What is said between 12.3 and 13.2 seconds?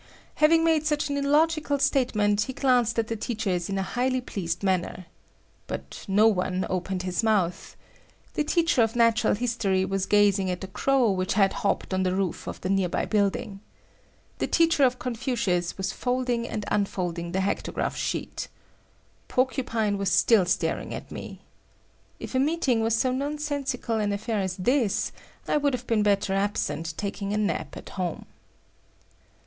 of the nearby